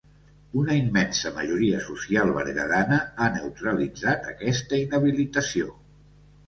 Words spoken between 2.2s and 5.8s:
berguedana ha neutralitzat aquesta inhabilitació.